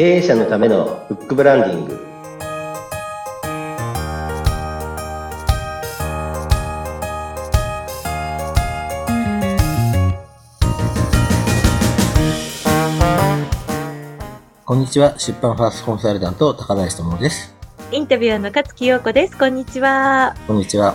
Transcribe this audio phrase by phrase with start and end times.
[0.00, 2.00] 経営者のためのフックブランディング
[14.64, 15.18] こんにちは。
[15.18, 17.54] 出版ファーストコンサルタント、高林智です。
[17.92, 19.36] インタビュアーの勝木陽子です。
[19.36, 20.34] こんにちは。
[20.46, 20.94] こんにちは。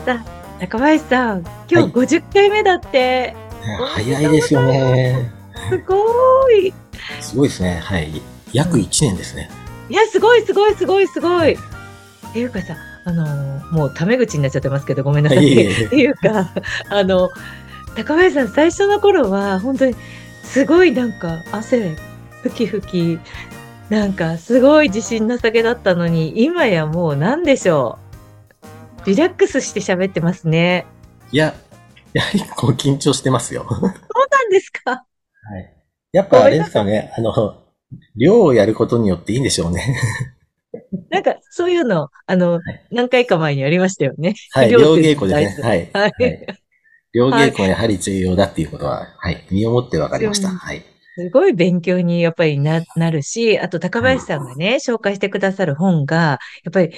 [0.59, 3.35] 高林さん、今日50回目だって、
[3.77, 5.31] 早いですよね。
[5.69, 6.73] すごい。
[7.21, 7.79] すごいですね。
[7.83, 8.34] はい。
[8.55, 9.49] 約1年ですね。
[9.89, 11.53] いや、すごい、すごい、すごい、すごい。
[11.53, 11.57] っ
[12.33, 15.43] ていうかさ、あのーもうタメ口になっちゃってますけど、ごめんなさい。
[15.43, 16.51] いえいえってい うか、
[16.89, 17.29] あの、
[17.95, 19.95] 高林さん、最初の頃は、本当に、
[20.43, 21.95] すごいなんか、汗、
[22.43, 23.19] ふきふき、
[23.89, 27.99] なんか、すごい自信なさげだったのに、今やもう、なんでしょ
[29.03, 29.09] う。
[29.09, 30.85] リラックスして喋ってますね。
[31.31, 31.53] いや、
[32.13, 33.63] やはりこう緊張してますよ。
[33.63, 35.05] は そうなんですかい。
[36.11, 37.11] やっぱあれですかね。
[37.17, 37.64] あの、
[38.15, 39.97] 量をやることによっていいんでしょうね。
[41.09, 42.59] なんか、そういうの、あの、い
[42.91, 44.35] 何回か前にありましたよね。
[44.51, 44.69] はい。
[44.69, 45.67] 量量って稽古ですね。
[45.67, 45.89] はい。
[45.93, 46.65] はいはい
[47.15, 49.45] 量稽古はやはり重要だっていうことは、はい。
[49.49, 50.49] 身をもって分かりました。
[50.49, 50.83] はい。
[51.15, 56.91] すごい勉強にやっぱりな、なるし、あと高林さんがね、紹介してくださる本が、やっぱり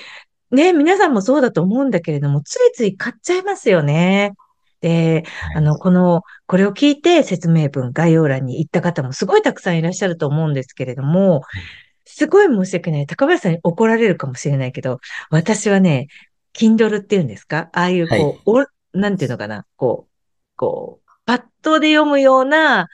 [0.50, 4.34] ね、皆さんもそうだと思うんだけれども、ついつい買っちゃいますよね。
[4.82, 5.26] で、
[5.56, 11.42] あの、この、これを聞いて説明文、概要欄に行った方もすごいたくさんいらっしゃると思うんですけれども、
[12.06, 13.06] すごい申し訳ない。
[13.06, 16.08] 高林さんに怒られるかもしれないけど、私はね、
[16.54, 17.70] Kindle っていうんですか？
[17.74, 18.66] ああいう、こう、お
[18.98, 19.66] なんていうのかな？
[19.76, 20.12] こう、
[20.56, 22.88] こう、パッドで読むような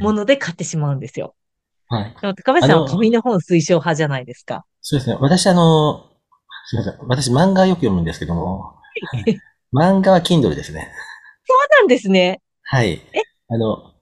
[0.00, 1.34] もので買ってしまうんですよ。
[1.88, 2.16] はい。
[2.20, 4.64] でも高林さんは紙の本推奨派じゃないですか。
[4.80, 5.16] そうですね。
[5.20, 6.10] 私あの、
[6.66, 7.08] すみません。
[7.08, 8.74] 私漫画をよく読むんですけども、
[9.72, 10.90] 漫画は Kindle ですね。
[11.46, 12.40] そうなんですね。
[12.62, 13.00] はい。
[13.48, 13.92] あの、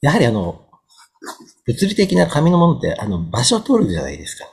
[0.00, 0.68] やはりあの、
[1.66, 4.46] 物理的な紙のものって、あの、場所を取るじゃないですか。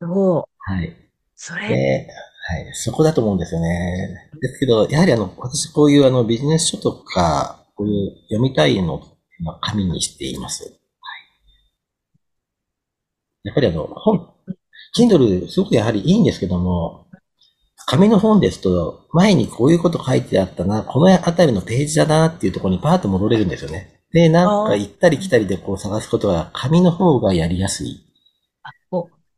[0.00, 0.72] そう。
[0.72, 0.96] はい。
[1.34, 2.08] それ、で、
[2.48, 2.70] はい。
[2.72, 4.30] そこだと思うんですよね。
[4.40, 9.02] ですけど、やはりあの、私こういうあの、ビジネス書とか、こういう読みたいのを
[9.60, 10.64] 紙にしています。
[10.64, 10.72] はい。
[13.44, 14.32] やっぱりあの、本、
[14.96, 17.07] Kindle すごくやはりいいんですけども、
[17.90, 24.02] 紙の本ですと、前にこういうこと書いてあったな、このあたりのページだなっていうところにパーッと戻れるんですよね。
[24.12, 28.04] で、なんか行ったり来たりでこう探すことは紙の方がやりやすい。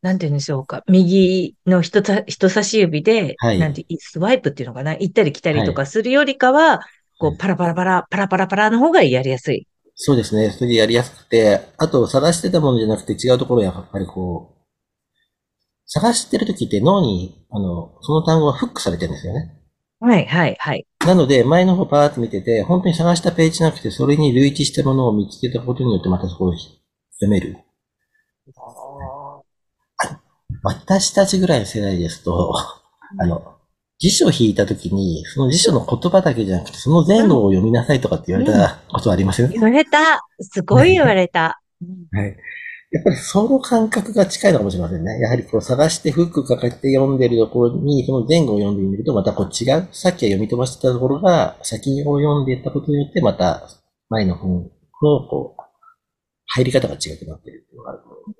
[0.03, 0.83] なんて言うんでしょうか。
[0.89, 6.81] 右の人た人差し指で、はいなんて、スワイプっていうのかな行ったり来たりとかするよりかは、
[7.19, 9.69] こう、パラパラパラ、パラパラパラの方がやりやすい。
[9.95, 10.51] そうですね。
[10.51, 14.60] それでやりやすくて、あと探してたものじゃなくて違うところやっぱりこう、
[15.93, 19.57] 探してる時って脳に、あの、その単語がフックされてるんですよね。
[19.99, 20.87] はい、はい、はい。
[21.05, 26.79] なので、前の方パーッと見てて、本当に探したページじゃなくて、それに類似したものを見つけたことによってまたそこを読
[27.29, 27.57] める。
[30.63, 32.55] 私たちぐらいの世代ですと、
[33.19, 33.57] あの、
[33.99, 40.25] 辞書を引いた時に、その辞書の言葉だけじゃなくて、その前後を読みなさいとかって言われたことはありません、言われた。
[40.41, 41.61] すごい言われた。
[42.13, 42.37] はい。
[42.91, 45.21] やっぱりその感覚が近いのかもしれませんね。
[45.21, 49.89] やはりこう探してフックかけて読んでるところに、その前後を読んでみるとまたこう違う。
[49.93, 53.69] さっきは読み飛ばしてたところが、先を読んでいったことによってまた
[54.09, 54.69] 前の本の
[55.29, 55.63] こう、
[56.47, 58.39] 入り方が違くなってるっていうのがあると思うので。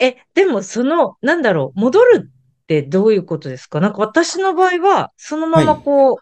[0.00, 2.30] え、でもその、なんだろう、戻る
[2.62, 3.80] ってどういうことですか？
[3.80, 6.16] なんか私の場合は、そのままこう、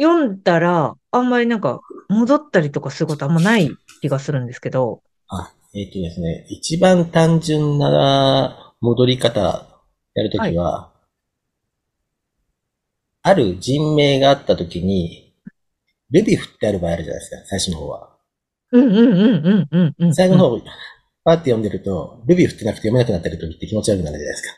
[0.00, 3.68] 読んだら、あんまりなんか、戻ったりとかすることあんまない
[4.02, 5.02] 気がするんですけど。
[5.28, 9.66] あ、えっ、とですね、一番単純な戻り方
[10.14, 10.90] やるときは、
[13.20, 15.34] ある人名があったときに、
[16.10, 18.16] ルビ振ってある場合あるじゃないですか、最初の方は。
[18.72, 20.14] うんうんうんうんうんうん。
[20.14, 20.60] 最後の方、
[21.24, 24.54] パーって読んでると、ルビー振ってなくて読めなくなったりときって気持ち悪くなるじゃないですか。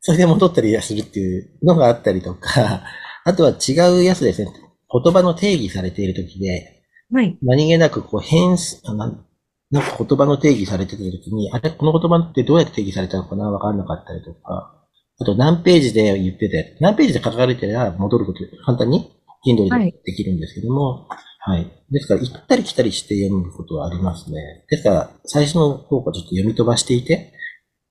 [0.00, 2.82] それで戻ったりするっていうのがあったりとか、
[3.24, 4.52] あとは違うやつですね。
[4.92, 7.38] 言葉の定義されているときで、はい。
[7.40, 9.24] 何気なくこう変す、あなん
[9.70, 13.50] なんか言葉の定義されているときに、あれ、この言葉ってどうやって定義されたのかな？
[13.50, 14.74] わかんなかったりとか、
[15.20, 19.12] あと何ページで言ってて、何ページで書かれてたら戻ること、簡単に
[19.46, 21.08] ？Kindle はいでできるんですけども、
[21.40, 21.70] はい。
[21.90, 24.64] ですから、行ったり来たりして読むことはありますね。
[24.68, 27.32] ですから、最初の方がちょっと読み飛ばしていて、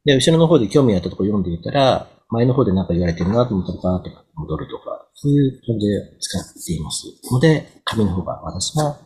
[0.03, 7.07] で、後ろの方で興味あったところ読んでいたら、前の方で何か言われてるなと思ったら、バーって戻るとか、そういう感じで使っています。
[7.31, 8.99] ので、紙の方が私は、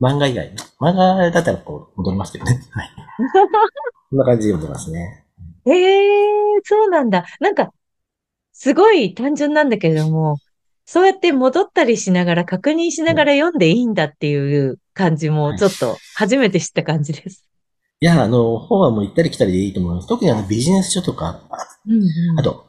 [0.00, 2.60] 漫画以外、漫画だったらこう、戻りますけどね。
[2.70, 2.90] はい。
[4.10, 5.26] こんな感じで読んでますね。
[5.66, 6.30] ええ
[6.64, 7.26] そうなんだ。
[7.38, 7.72] なんか、
[8.52, 10.38] すごい単純なんだけれども、
[10.86, 17.46] そうやって戻ったりしながら、確認しながら読んでいいんだっていう感じも、ちょっと初めて知った感じです。
[18.00, 20.08] いや、あの、本はもう行ったり来たりでいいと思います。
[20.08, 21.42] 特にあのビジネス書とか、
[21.86, 22.40] うんうん。
[22.40, 22.66] あと、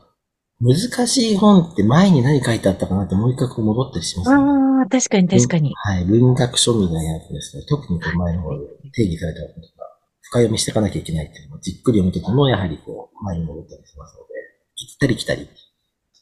[0.62, 4.36] 難しい本って前に何書いてあったかなってもう一回こう戻ったりしますね。
[4.36, 5.74] ああ、確かに確かに。
[5.76, 6.06] はい。
[6.06, 7.64] 文学書みたいなやつですね。
[7.68, 9.84] 特にこう前の方で定義されたこととか、
[10.22, 14.34] 深読みしていかなきゃいけないっていうのをじっくり読むときも、やはりこう、前に戻ったりしますので、
[14.78, 15.50] 行ったり来たり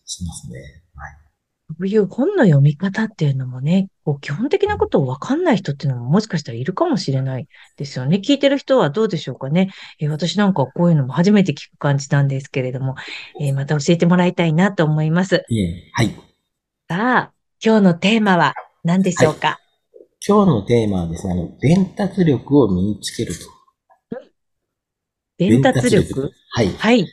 [0.06, 0.60] しますね。
[0.96, 1.29] はい。
[1.70, 8.20] こういう本の読み方っていうのもね、こう基本的なことをわかんない人っていうのももしかしたらいるかもしれないですよね。
[8.24, 9.70] 聞いてる人はどうでしょうかね。
[10.00, 12.96] えー私なんかはこういうのも初めて聞く感じなんですけれども、
[13.40, 15.46] えーまた教えてもらいたいなと思います。
[15.48, 16.08] いえ、はい。
[16.90, 17.32] さあ、
[17.64, 19.60] 今日のテーマは何でしょうか、
[20.28, 23.42] 今日のテーマはですね、あの、伝達力を身につけると。
[25.38, 26.32] 伝達力？
[26.52, 26.68] はい。
[26.74, 27.06] はい。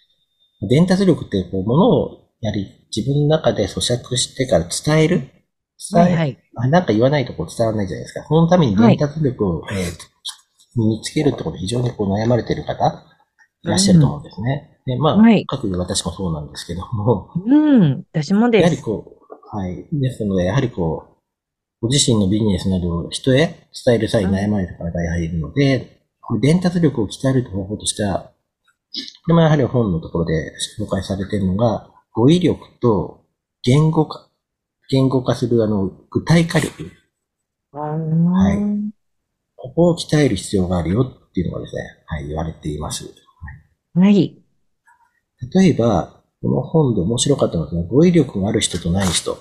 [0.69, 5.19] 伝達力って、こう、ものをやり、自分の中で咀嚼してから伝える？
[5.19, 5.31] 伝
[5.95, 6.39] え、はいはい。
[6.57, 8.25] あなんか言わないとこう伝わらないじゃないですか。
[8.27, 10.17] そのために伝達力を、えー
[10.79, 12.75] 身につけるってことで非常にこう悩まれている方、
[13.63, 14.79] いらっしゃると思うんですね。
[14.85, 18.65] で、まあ、はい各有私もそうなんですけども、うん、私もやです。
[18.65, 19.17] はりこ
[19.53, 19.87] う、はい。
[19.91, 21.17] ですので、やはりこう、
[21.81, 26.03] ご自身のビジネスなどを人へ伝える際に悩まれる方がやはりいるので、
[26.43, 28.33] 伝達力を鍛える方法としては、
[29.27, 33.27] でもやはり本のところで紹介されているのが、語彙力と
[33.63, 34.31] 言語化、
[34.89, 36.91] 言語化するあの、具体化力。
[37.73, 38.91] はい
[39.57, 43.05] ここを鍛える必要があるよっていうのがですね、はい、言われています。
[43.95, 44.43] はい。
[45.55, 49.37] 例えば、この本で面白かったのが、語彙力がある人とない人。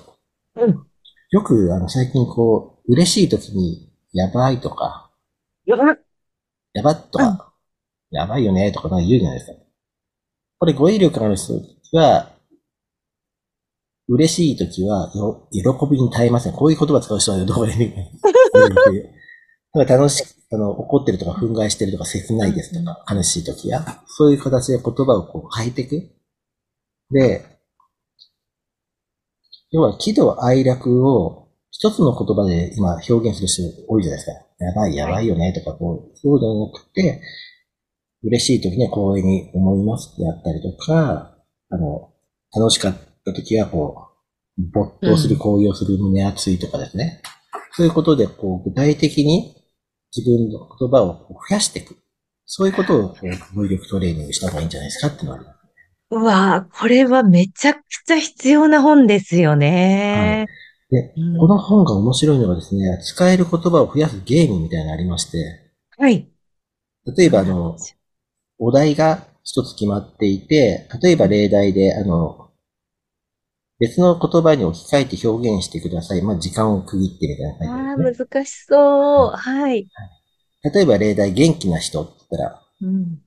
[0.56, 0.86] うん。
[1.30, 5.10] よく、あの、最近こう、嬉しい時に、やばいとか、
[5.64, 5.98] よっ
[6.74, 7.54] やばっとか、
[8.10, 9.58] やばいよねとかなんか言うじゃないですか。
[10.58, 11.54] これ語彙力がある人
[11.92, 12.35] は、
[14.08, 16.52] 嬉しい時はよ、喜びに耐えません。
[16.52, 17.94] こういう言葉使う人はどこで見る
[19.74, 26.10] なんか楽しく、あの、怒ってるとか、憤慨してるとか、切ないですとか、悲しい時や、そういう形で言葉をこう変えていく。
[27.10, 27.44] で、
[29.70, 34.64] 要は喜怒哀楽を一つの言葉で今表現する人多いじゃないですか。
[34.64, 37.20] やばい、やばいよねとか、こう、そうじゃなくて、
[38.22, 41.36] 嬉しい時には光栄に思いますってやったりとか、
[41.68, 42.12] あの、
[42.56, 42.94] 楽しかっ
[43.26, 44.08] た時はこ
[44.56, 47.20] う、没頭する、高揚する、胸熱いとかですね。
[47.72, 49.54] そういうことで、こう、具体的に
[50.16, 51.96] 自分の言葉を増やしていく。
[52.46, 55.56] そういうことを、こう、語彙力トレーニングした方がいいんじゃないですかってのがあります。
[56.10, 60.46] うわぁ、これはめちゃくちゃ必要な本ですよね。
[60.88, 65.38] で、うんこの本が面白いのがですね、使える言葉を増やすゲームみたいなのがありまして、
[65.98, 66.30] はい。
[67.16, 67.76] 例えばあの、
[68.58, 72.45] お題が一つ決まっていて、例えば例題で、あの、
[73.78, 76.22] 別の言葉に置き換えて表現してください。
[76.22, 78.26] まあ、時間を区切ってみたいなああ感じですね。
[78.28, 79.36] 難しそう。
[79.36, 79.90] はい。
[80.62, 83.18] 例えば例題、元気な人って言ったら、うん。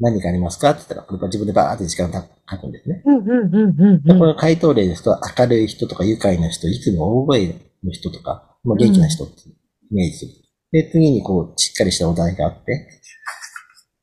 [0.00, 3.02] 何かありますかって言ったら、これ自分でバーって時間書くんですね。
[3.04, 4.28] うん、うん、うん、うんでこうん。
[4.28, 7.48] の回答例ですと、明るい人とか愉快な人、いつも大声
[7.84, 10.32] の人とか、まあ、元気な人ってイメージする。
[10.72, 12.88] で、次にこう、しっかりしたお題があって、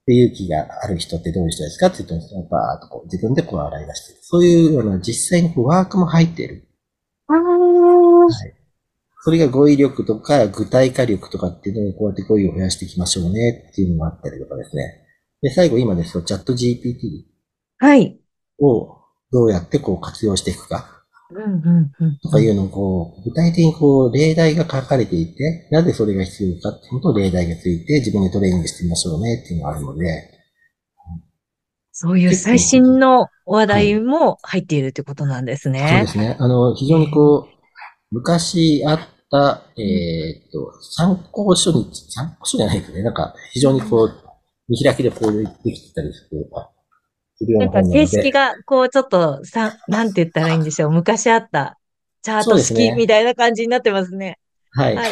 [0.07, 4.19] で、勇気がある人ってどういう人ですかって言うと、バーっとこう、自分でこう洗い出してる。
[4.21, 6.67] そういうような実際にこうワークも入っている。
[7.27, 7.35] ああ、
[9.23, 15.01] それが語彙力とか具体化力とかっていうのをこうやって語彙を増やしていきましょうねっていうのがあったりとかですね。
[15.41, 17.23] で、最後今ですと、チャット GPT
[17.79, 18.19] はい。
[18.59, 18.97] を
[19.31, 20.94] どうやってこう活用していくか。
[21.31, 22.17] うん、うん、うん。
[22.19, 30.31] とかいうのをこう、具体的にこう、例題が書かれていて、なぜそれが必要かっていうことを例題がついて自分でトレーニングしてみましょうねっていうのがあるので、
[31.97, 36.07] そういう最新の話題も入っているということなんですそうねで。
[36.07, 36.35] すね。
[36.37, 37.55] あの、非常にこう、
[38.11, 38.99] 昔あっ
[39.31, 43.01] た、えーっと、参考書に、参考書じゃないですね。
[43.01, 44.11] なんか、非常にこう、
[44.67, 46.49] 見開きでこうできてたりする
[47.41, 47.99] なん本なので。
[48.05, 50.91] 形式が、こう、ちょっと、さ、なんて言ったらいいんでしょう。
[50.91, 51.77] 昔あった、
[52.21, 54.39] チャート式みたいな感じになってますね。
[54.71, 54.95] はい。
[54.95, 55.11] はい。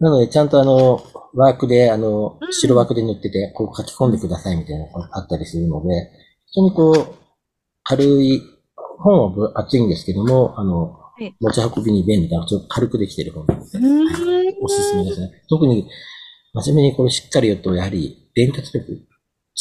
[0.00, 1.00] なので、ちゃんとあの、
[1.34, 6.10] ワークで、あのう、ん白枠で塗ってて、こう書き込んでくださいみたいなのがあったりするので、
[6.46, 7.14] 非常にこう、
[7.84, 8.42] 軽い、
[8.98, 14.56] 本は分厚いんですけども、あのい、持ち運びに便利な、ちょっと軽くできてる本なので。
[14.60, 15.30] おすすめですね。
[15.48, 15.88] 特に、
[16.54, 19.06] 真面目にこれしっかり言うと、やはり、伝達力、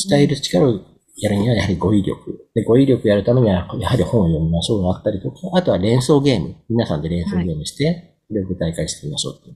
[0.10, 0.80] 伝える力を
[1.18, 2.48] やるには、やはり語彙力。
[2.54, 6.56] で、語彙力やるためには、やはり本を読みましょうがあったりとか、あとは連想ゲーム。
[6.70, 9.56] 皆さんで連想ゲームして、それを具体化してみましょうっていう。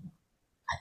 [0.66, 0.80] はい。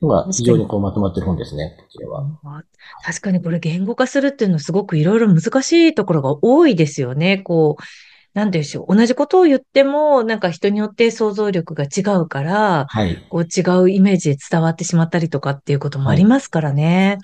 [0.00, 2.24] のが、非常にこうまとまってる本ですね、こちらは。
[2.44, 2.62] あ
[3.04, 7.38] 確かにこれ言語化するっていうのはすごくいろいろ難しいところが多いですよね。
[7.38, 7.82] こう、
[8.36, 8.94] なんでしょう。
[8.94, 13.16] 同じことを言っても、なんか人によって想像力が違うから、はい。
[13.30, 17.16] こう違うイメージで伝わってしまったりとかっていうこともありますからね。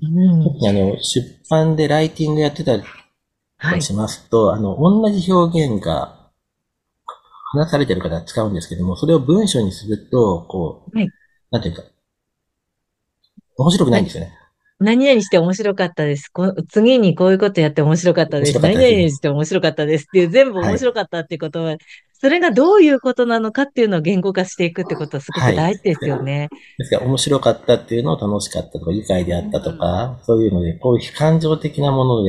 [0.00, 0.44] うん。
[0.44, 6.30] 特にあの、出版でライティングやってたりしますと、あの、同じ表現が
[7.52, 11.10] 話されてる方は使うんですけども、それを文章にすると、こう、はい
[11.50, 11.82] なんていうか、
[13.58, 14.32] 面白くないんですよね。
[14.78, 16.28] 何々して面白かったです。
[16.28, 18.52] こ次にこういうことやって面白かったです。
[18.52, 21.76] です何々して面白かったですっていう、全部面白かったっていうことは、
[22.12, 26.48] それがどういうことなのかっていうのを言語化していくってことはすごく大事ですよね。
[26.78, 32.22] ですから、面白かったっていうのを楽しかったとか、愉快であったとか、そういうので、こういう感情的なもの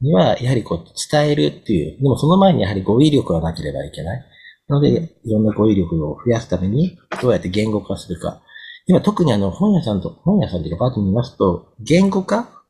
[0.00, 4.24] には、やはりこう、伝えるっていう、でもその前にやはり語彙力がなければいけない。
[4.68, 8.40] なので、いろんな語彙力を増やすために、どうやって言語化するか。
[8.86, 12.64] 今、特にあの、本屋さんと、本屋さんというか、パートに見ますと、言語化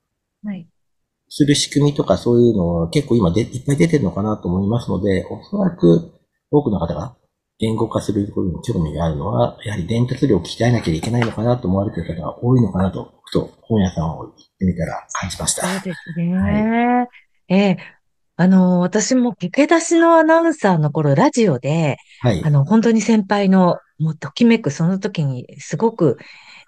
[0.44, 0.66] はい。
[1.28, 6.10] する仕組みとかそういうのは結構今でいっぱい出てるのかなと思いますので、おそらく
[6.50, 7.14] 多くの方が
[7.58, 15.66] 言語化することに興味があるのは、やはり伝達量を鍛えなきゃいけないのかなと思われている方が多いのかなと、ふと本屋さんを行ってみたら感じました。
[15.68, 17.06] そうですね。
[17.48, 17.76] ええ
[18.36, 22.48] あの、私も駆け出しのアナウンサーの頃、ラジオで、はいあ。
[22.48, 26.18] の、本当に先輩の、もうときめく、その時に、すごく、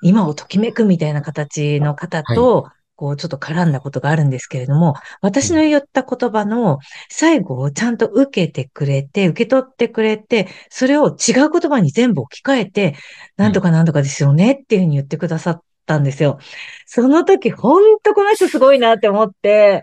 [0.02, 6.78] 今をときめくみたいな形の方と、こう、ちょっと絡んだことがあるんですけれども、私の言った言葉の
[7.10, 12.96] 最後をちゃんと受けてくれて、受け取ってくれて、それを違う言葉に全部置き換えて、
[13.36, 16.38] なんとかなんとかですよねっていうふうに言ってくださったんですよ。
[16.86, 19.82] その時、ほんとこの人すごいなって思って、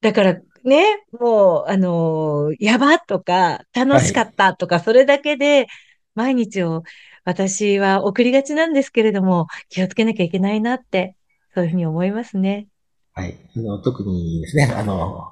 [0.00, 5.66] だからね、もう、あのーやばとか、楽しかったとか、それだけで、
[6.14, 6.82] 毎日を
[7.24, 11.16] 私は送りがちなんですけれども、気をつけなきゃいけないなって、
[11.54, 12.68] そういうふうに思いますね。
[13.12, 13.36] はい。
[13.56, 15.30] あの特にですね、 あの、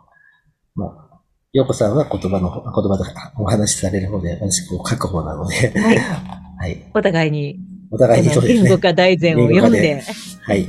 [0.75, 1.21] まあ、
[1.53, 3.05] 洋子さんは言葉の、言葉で
[3.37, 5.99] お話しされる方で、私こう書く方なので、はい。
[6.59, 6.91] はい。
[6.95, 7.59] お互いに、
[7.91, 8.63] お互いにそうですね。
[8.63, 10.03] 言語化大全を読ん言で、
[10.43, 10.69] はい。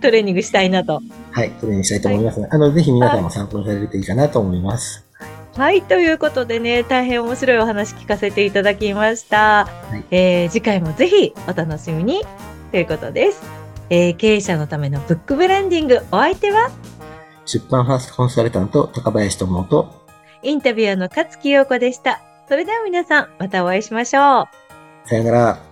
[0.00, 1.00] トレーニングしたいなと。
[1.30, 1.52] はい。
[1.60, 5.04] それにしたいと思いますので、あの、ぜひ皆さんも参考にされるといいかなと思います。
[5.56, 5.82] はい。
[5.82, 9.68] ということでね、大変面白いお話聞かせていただきました。
[9.94, 12.22] いえー次回もぜひお楽しみに
[12.70, 13.42] ということです。
[13.90, 16.70] えー経営者のためのブックブランディング、お相手は？
[17.44, 20.06] 出版ファーストコンサルタント、高林智と、
[20.42, 22.22] インタビュアーの勝木陽子でした。
[22.48, 24.48] それでは皆さん、またお会いしましょ
[25.04, 25.08] う。
[25.08, 25.71] さよなら。